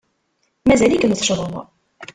Mazal-ikem 0.67 1.13
teccḍed. 1.13 1.53